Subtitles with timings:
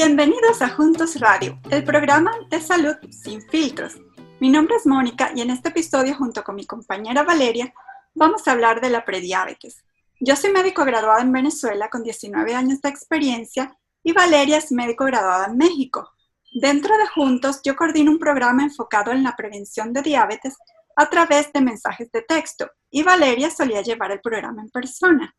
[0.00, 3.96] Bienvenidos a Juntos Radio, el programa de salud sin filtros.
[4.38, 7.74] Mi nombre es Mónica y en este episodio junto con mi compañera Valeria
[8.14, 9.82] vamos a hablar de la prediabetes.
[10.20, 15.04] Yo soy médico graduado en Venezuela con 19 años de experiencia y Valeria es médico
[15.04, 16.08] graduada en México.
[16.52, 20.54] Dentro de Juntos yo coordino un programa enfocado en la prevención de diabetes
[20.94, 25.34] a través de mensajes de texto y Valeria solía llevar el programa en persona.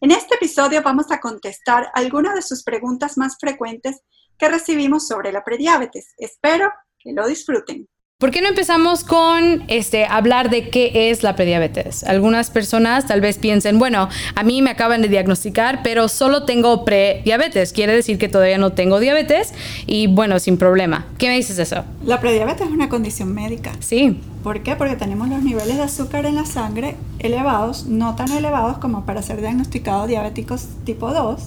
[0.00, 4.00] En este episodio vamos a contestar algunas de sus preguntas más frecuentes
[4.36, 6.12] que recibimos sobre la prediabetes.
[6.18, 7.88] Espero que lo disfruten.
[8.20, 12.04] ¿Por qué no empezamos con este, hablar de qué es la prediabetes?
[12.04, 16.84] Algunas personas tal vez piensen, bueno, a mí me acaban de diagnosticar, pero solo tengo
[16.84, 17.72] prediabetes.
[17.72, 19.52] Quiere decir que todavía no tengo diabetes
[19.88, 21.06] y bueno, sin problema.
[21.18, 21.84] ¿Qué me dices de eso?
[22.04, 23.72] La prediabetes es una condición médica.
[23.80, 24.20] Sí.
[24.44, 24.76] ¿Por qué?
[24.76, 29.22] Porque tenemos los niveles de azúcar en la sangre elevados, no tan elevados como para
[29.22, 31.42] ser diagnosticados diabéticos tipo 2,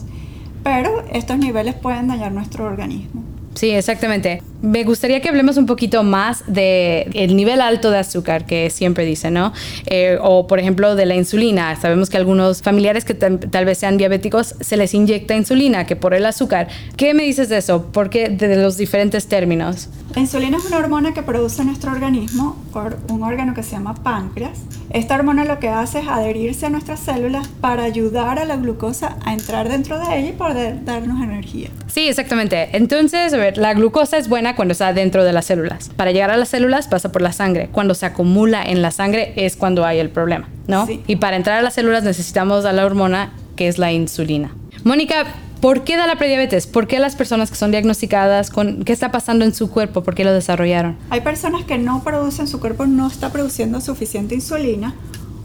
[0.66, 3.24] pero estos niveles pueden dañar nuestro organismo.
[3.58, 4.44] Sí, exactamente.
[4.62, 9.06] Me gustaría que hablemos un poquito más de el nivel alto de azúcar que siempre
[9.06, 9.54] dicen, ¿no?
[9.86, 11.76] Eh, o por ejemplo de la insulina.
[11.76, 16.14] Sabemos que algunos familiares que tal vez sean diabéticos se les inyecta insulina, que por
[16.16, 16.70] el azúcar.
[16.96, 17.88] ¿Qué me dices de eso?
[17.92, 19.90] Porque de los diferentes términos.
[20.16, 23.94] La insulina es una hormona que produce nuestro organismo por un órgano que se llama
[23.94, 24.58] páncreas.
[24.90, 29.18] Esta hormona lo que hace es adherirse a nuestras células para ayudar a la glucosa
[29.26, 31.70] a entrar dentro de ella y poder darnos energía.
[31.88, 32.70] Sí, exactamente.
[32.76, 35.90] Entonces, a ver, la glucosa es buena cuando está dentro de las células.
[35.96, 37.70] Para llegar a las células pasa por la sangre.
[37.72, 40.86] Cuando se acumula en la sangre es cuando hay el problema, ¿no?
[40.86, 41.04] Sí.
[41.08, 44.52] Y para entrar a las células necesitamos a la hormona que es la insulina.
[44.84, 45.26] Mónica,
[45.62, 46.68] ¿Por qué da la prediabetes?
[46.68, 50.04] ¿Por qué las personas que son diagnosticadas con qué está pasando en su cuerpo?
[50.04, 50.98] ¿Por qué lo desarrollaron?
[51.10, 54.94] Hay personas que no producen, su cuerpo no está produciendo suficiente insulina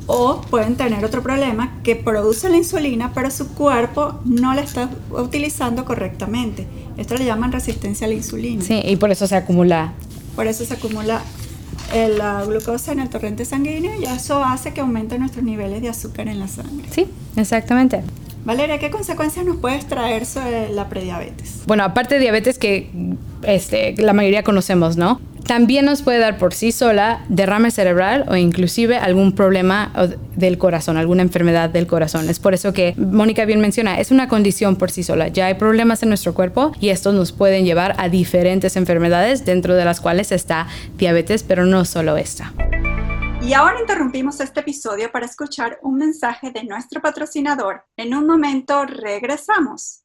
[0.07, 4.91] o pueden tener otro problema que produce la insulina pero su cuerpo no la está
[5.11, 6.67] utilizando correctamente.
[6.97, 8.63] Esto le llaman resistencia a la insulina.
[8.63, 9.93] Sí, y por eso se acumula.
[10.37, 11.23] Por eso se acumula
[11.95, 15.89] eh, la glucosa en el torrente sanguíneo y eso hace que aumenten nuestros niveles de
[15.89, 16.89] azúcar en la sangre.
[16.91, 17.07] Sí,
[17.37, 18.03] exactamente.
[18.45, 21.61] Valeria, ¿qué consecuencias nos puedes traer sobre la prediabetes?
[21.67, 22.91] Bueno, aparte de diabetes que
[23.43, 25.21] este, la mayoría conocemos, ¿no?
[25.47, 29.93] También nos puede dar por sí sola derrame cerebral o inclusive algún problema
[30.37, 32.29] del corazón, alguna enfermedad del corazón.
[32.29, 35.29] Es por eso que Mónica bien menciona, es una condición por sí sola.
[35.29, 39.75] Ya hay problemas en nuestro cuerpo y estos nos pueden llevar a diferentes enfermedades dentro
[39.75, 42.53] de las cuales está diabetes, pero no solo esta.
[43.43, 47.85] Y ahora interrumpimos este episodio para escuchar un mensaje de nuestro patrocinador.
[47.97, 50.05] En un momento regresamos.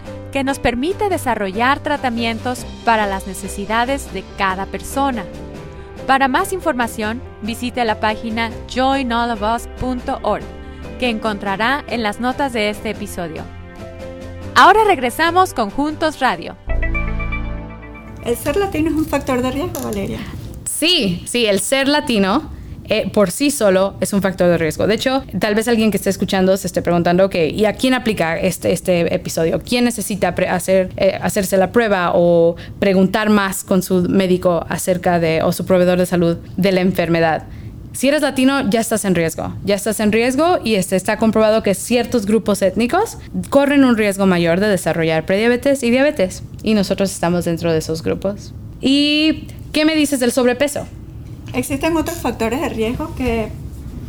[0.31, 5.25] que nos permite desarrollar tratamientos para las necesidades de cada persona.
[6.07, 10.43] Para más información, visite la página joinallofus.org,
[10.99, 13.43] que encontrará en las notas de este episodio.
[14.55, 16.55] Ahora regresamos con Juntos Radio.
[18.25, 20.19] ¿El ser latino es un factor de riesgo, Valeria?
[20.65, 22.51] Sí, sí, el ser latino
[22.91, 24.85] eh, por sí solo es un factor de riesgo.
[24.85, 27.93] De hecho, tal vez alguien que esté escuchando se esté preguntando, ok, ¿y a quién
[27.93, 29.61] aplica este, este episodio?
[29.65, 35.41] ¿Quién necesita hacer, eh, hacerse la prueba o preguntar más con su médico acerca de,
[35.41, 37.45] o su proveedor de salud de la enfermedad?
[37.93, 39.55] Si eres latino, ya estás en riesgo.
[39.63, 43.17] Ya estás en riesgo y este, está comprobado que ciertos grupos étnicos
[43.49, 46.43] corren un riesgo mayor de desarrollar prediabetes y diabetes.
[46.61, 48.53] Y nosotros estamos dentro de esos grupos.
[48.81, 50.87] ¿Y qué me dices del sobrepeso?
[51.53, 53.49] Existen otros factores de riesgo que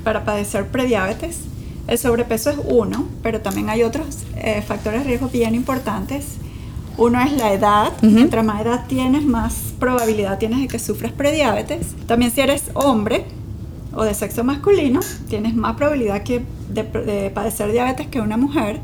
[0.04, 1.40] para padecer prediabetes.
[1.88, 6.36] El sobrepeso es uno, pero también hay otros eh, factores de riesgo bien importantes.
[6.96, 7.92] Uno es la edad.
[8.02, 11.88] Mientras más edad tienes, más probabilidad tienes de que sufras prediabetes.
[12.06, 13.24] También si eres hombre
[13.94, 18.80] o de sexo masculino, tienes más probabilidad que de, de padecer diabetes que una mujer.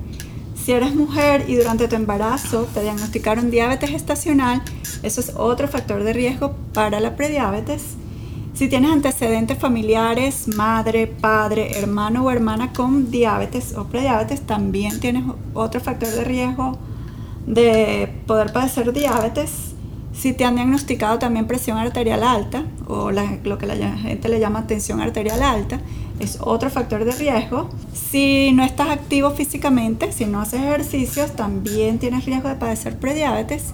[0.56, 4.62] Si eres mujer y durante tu embarazo te diagnosticaron diabetes estacional,
[5.02, 7.96] eso es otro factor de riesgo para la prediabetes.
[8.58, 15.22] Si tienes antecedentes familiares, madre, padre, hermano o hermana con diabetes o prediabetes, también tienes
[15.54, 16.76] otro factor de riesgo
[17.46, 19.74] de poder padecer diabetes.
[20.12, 24.66] Si te han diagnosticado también presión arterial alta o lo que la gente le llama
[24.66, 25.80] tensión arterial alta,
[26.18, 27.70] es otro factor de riesgo.
[27.92, 33.66] Si no estás activo físicamente, si no haces ejercicios, también tienes riesgo de padecer prediabetes.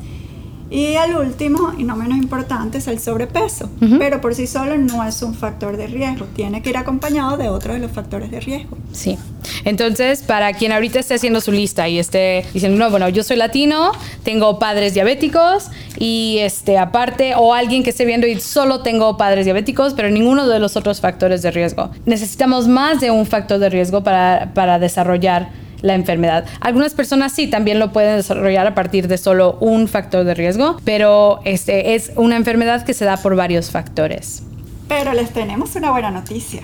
[0.71, 5.05] Y el último, y no menos importante, es el sobrepeso, pero por sí solo no
[5.05, 8.41] es un factor de riesgo, tiene que ir acompañado de otros de los factores de
[8.41, 8.77] riesgo.
[8.93, 9.19] Sí.
[9.65, 13.37] Entonces, para quien ahorita esté haciendo su lista y esté diciendo, no, bueno, yo soy
[13.37, 15.69] latino, tengo padres diabéticos
[15.99, 20.49] y este aparte, o alguien que esté viendo y solo tengo padres diabéticos, pero ninguno
[20.49, 21.91] de los otros factores de riesgo.
[22.07, 26.47] Necesitamos más de un factor de riesgo para, para desarrollar la enfermedad.
[26.61, 30.81] Algunas personas sí también lo pueden desarrollar a partir de solo un factor de riesgo,
[30.85, 34.43] pero este es una enfermedad que se da por varios factores.
[34.89, 36.63] Pero les tenemos una buena noticia.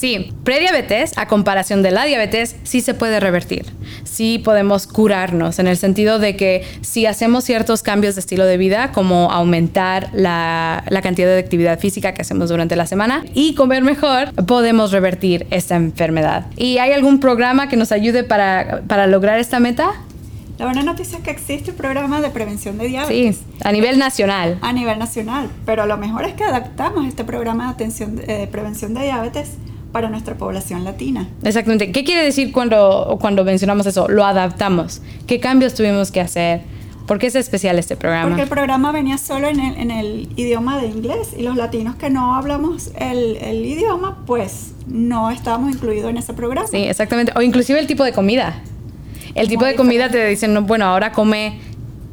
[0.00, 3.66] Sí, prediabetes, a comparación de la diabetes, sí se puede revertir.
[4.04, 8.56] Sí podemos curarnos en el sentido de que si hacemos ciertos cambios de estilo de
[8.56, 13.82] vida, como aumentar la, cantidad de actividad física que hacemos durante la semana y comer
[13.82, 16.46] mejor, podemos revertir esta enfermedad.
[16.56, 19.92] ¿Y hay algún programa que nos ayude para, para lograr esta meta?
[20.58, 23.36] La buena noticia es que existe un programa de prevención de diabetes.
[23.36, 24.56] Sí, a nivel nacional.
[24.62, 28.94] A nivel nacional, pero lo mejor es que adaptamos este programa de atención de prevención
[28.94, 29.58] de diabetes
[29.92, 31.28] para nuestra población latina.
[31.42, 31.92] Exactamente.
[31.92, 34.08] ¿Qué quiere decir cuando, cuando mencionamos eso?
[34.08, 35.02] Lo adaptamos.
[35.26, 36.62] ¿Qué cambios tuvimos que hacer?
[37.06, 38.28] ¿Por qué es especial este programa?
[38.28, 41.96] Porque el programa venía solo en el, en el idioma de inglés y los latinos
[41.96, 46.68] que no hablamos el, el, idioma, pues no estábamos incluidos en ese programa.
[46.68, 47.32] Sí, exactamente.
[47.34, 48.62] O inclusive el tipo de comida.
[49.34, 51.58] El tipo de comida te dicen, bueno, ahora come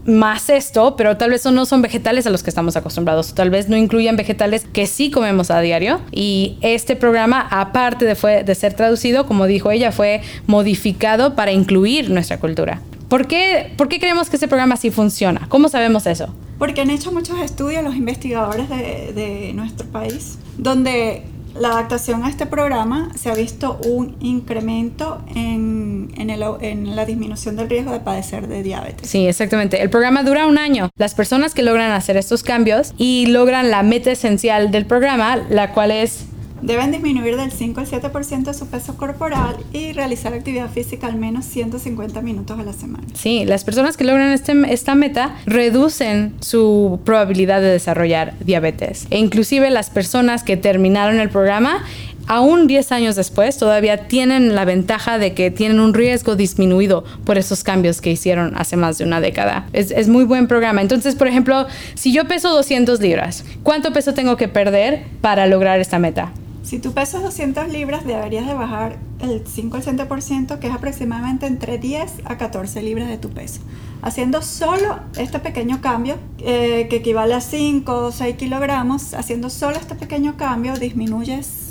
[0.08, 3.34] más esto, pero tal vez no son vegetales a los que estamos acostumbrados.
[3.34, 6.00] Tal vez no incluyen vegetales que sí comemos a diario.
[6.12, 11.52] Y este programa, aparte de, fue, de ser traducido, como dijo ella, fue modificado para
[11.52, 12.82] incluir nuestra cultura.
[13.10, 15.46] ¿Por qué, ¿Por qué creemos que este programa sí funciona?
[15.50, 16.34] ¿Cómo sabemos eso?
[16.58, 21.24] Porque han hecho muchos estudios los investigadores de nuestro país, donde
[21.60, 27.70] la adaptación a este programa se ha visto un incremento en, en, la disminución del
[27.70, 29.10] riesgo de padecer de diabetes.
[29.10, 29.82] Sí, exactamente.
[29.82, 30.90] El programa dura un año.
[30.98, 35.74] Las personas que logran hacer estos cambios y logran la meta esencial del programa, la
[35.74, 36.28] cual es
[36.62, 41.16] Deben disminuir del 5 al 7% de su peso corporal y realizar actividad física al
[41.16, 43.06] menos 150 minutos a la semana.
[43.14, 49.06] Sí, las personas que logran este, esta meta reducen su probabilidad de desarrollar diabetes.
[49.12, 51.84] E inclusive las personas que terminaron el programa
[52.28, 57.38] aún 10 años después, todavía tienen la ventaja de que tienen un riesgo disminuido por
[57.38, 59.68] esos cambios que hicieron hace más de una década.
[59.74, 60.82] Es, es, muy buen programa.
[60.82, 65.80] Entonces, por ejemplo, si yo peso 200 libras, ¿cuánto peso tengo que perder para lograr
[65.80, 66.32] esta meta?
[66.68, 71.46] Si tú pesas 200 libras, deberías de bajar el 5 al 100%, que es aproximadamente
[71.46, 73.62] entre 10 a 14 libras de tu peso.
[74.02, 79.78] Haciendo solo este pequeño cambio, eh, que equivale a 5 o 6 kilogramos, haciendo solo
[79.78, 81.67] este pequeño cambio, disminuyes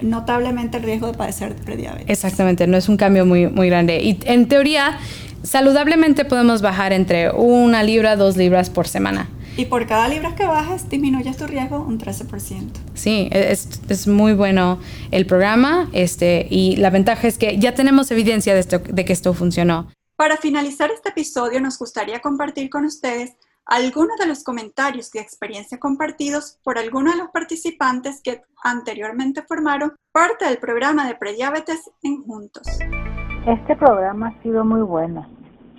[0.00, 2.08] notablemente el riesgo de padecer de prediabetes.
[2.08, 4.02] Exactamente, no es un cambio muy, muy grande.
[4.02, 4.98] Y en teoría,
[5.42, 9.28] saludablemente podemos bajar entre una libra, dos libras por semana.
[9.56, 12.70] Y por cada libra que bajes, disminuyes tu riesgo un 13%.
[12.94, 14.80] Sí, es, es, muy bueno
[15.12, 19.12] el programa este, y la ventaja es que ya tenemos evidencia de, esto, de que
[19.12, 19.88] esto funcionó.
[20.16, 25.78] Para finalizar este episodio, nos gustaría compartir con ustedes algunos de los comentarios y experiencia
[25.78, 32.22] compartidos por algunos de los participantes que anteriormente formaron parte del programa de prediabetes en
[32.22, 32.66] Juntos.
[33.46, 35.26] Este programa ha sido muy bueno.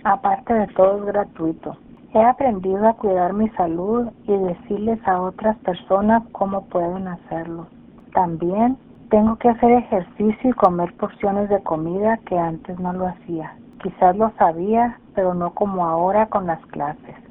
[0.04, 1.78] Aparte de todo es gratuito.
[2.14, 7.68] He aprendido a cuidar mi salud y decirles a otras personas cómo pueden hacerlo.
[8.14, 8.78] También
[9.10, 13.56] tengo que hacer ejercicio y comer porciones de comida que antes no lo hacía.
[13.84, 17.25] Quizás lo sabía, pero no como ahora con las clases.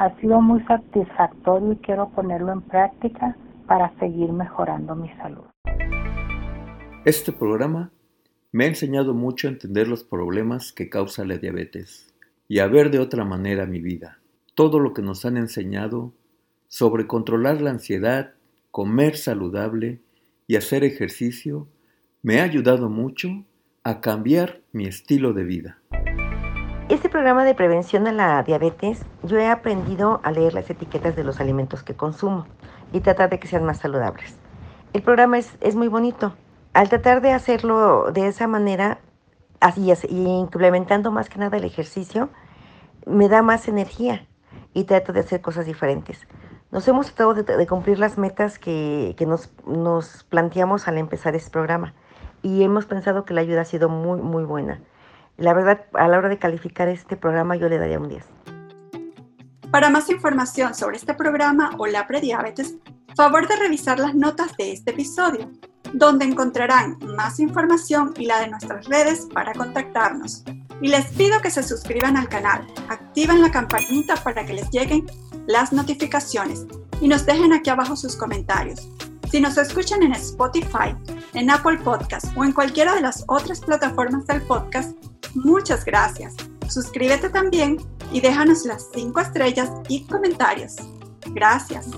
[0.00, 3.36] Ha sido muy satisfactorio y quiero ponerlo en práctica
[3.66, 5.42] para seguir mejorando mi salud.
[7.04, 7.90] Este programa
[8.52, 12.14] me ha enseñado mucho a entender los problemas que causa la diabetes
[12.46, 14.20] y a ver de otra manera mi vida.
[14.54, 16.12] Todo lo que nos han enseñado
[16.68, 18.34] sobre controlar la ansiedad,
[18.70, 20.00] comer saludable
[20.46, 21.66] y hacer ejercicio
[22.22, 23.44] me ha ayudado mucho
[23.82, 25.78] a cambiar mi estilo de vida.
[26.88, 31.22] Este programa de prevención de la diabetes, yo he aprendido a leer las etiquetas de
[31.22, 32.46] los alimentos que consumo
[32.94, 34.38] y tratar de que sean más saludables.
[34.94, 36.32] El programa es, es muy bonito.
[36.72, 39.00] Al tratar de hacerlo de esa manera,
[39.60, 42.30] así y implementando más que nada el ejercicio,
[43.04, 44.26] me da más energía
[44.72, 46.26] y trato de hacer cosas diferentes.
[46.70, 51.50] Nos hemos tratado de, cumplir las metas que, que nos, nos, planteamos al empezar este
[51.50, 51.92] programa
[52.42, 54.80] y hemos pensado que la ayuda ha sido muy, muy buena.
[55.38, 58.24] La verdad, a la hora de calificar este programa yo le daría un 10.
[59.70, 62.74] Para más información sobre este programa o la prediabetes,
[63.14, 65.48] favor de revisar las notas de este episodio,
[65.92, 70.42] donde encontrarán más información y la de nuestras redes para contactarnos.
[70.80, 75.06] Y les pido que se suscriban al canal, activen la campanita para que les lleguen
[75.46, 76.66] las notificaciones
[77.00, 78.88] y nos dejen aquí abajo sus comentarios.
[79.30, 80.96] Si nos escuchan en Spotify,
[81.34, 84.96] en Apple Podcast o en cualquiera de las otras plataformas del podcast,
[85.44, 86.34] muchas gracias.
[86.68, 87.78] Suscríbete también
[88.12, 90.76] y déjanos las 5 estrellas y comentarios.
[91.34, 91.88] Gracias.